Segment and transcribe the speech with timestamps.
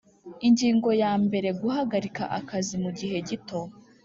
[0.47, 3.59] Ingingo ya mbere Guhagarika akazi mu gihe gito